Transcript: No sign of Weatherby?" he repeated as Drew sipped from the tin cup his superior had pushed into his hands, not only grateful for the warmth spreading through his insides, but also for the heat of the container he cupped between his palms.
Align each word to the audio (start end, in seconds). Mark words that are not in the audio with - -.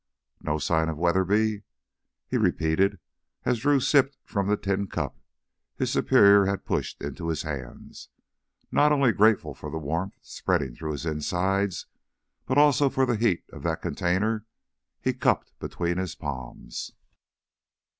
No 0.41 0.57
sign 0.57 0.89
of 0.89 0.97
Weatherby?" 0.97 1.61
he 2.25 2.35
repeated 2.35 2.97
as 3.45 3.59
Drew 3.59 3.79
sipped 3.79 4.17
from 4.23 4.47
the 4.47 4.57
tin 4.57 4.87
cup 4.87 5.15
his 5.75 5.91
superior 5.91 6.45
had 6.47 6.65
pushed 6.65 7.03
into 7.03 7.27
his 7.27 7.43
hands, 7.43 8.09
not 8.71 8.91
only 8.91 9.11
grateful 9.11 9.53
for 9.53 9.69
the 9.69 9.77
warmth 9.77 10.17
spreading 10.23 10.73
through 10.75 10.93
his 10.93 11.05
insides, 11.05 11.85
but 12.47 12.57
also 12.57 12.89
for 12.89 13.05
the 13.05 13.15
heat 13.15 13.43
of 13.53 13.61
the 13.61 13.75
container 13.75 14.47
he 14.99 15.13
cupped 15.13 15.53
between 15.59 15.97
his 15.99 16.15
palms. 16.15 16.93